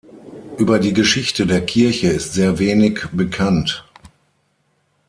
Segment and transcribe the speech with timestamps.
[0.57, 3.85] Über die Geschichte der Kirche ist sehr wenig bekannt.